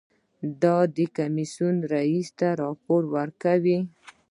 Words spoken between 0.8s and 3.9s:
د کمیسیون رییس ته راپور ورکوي.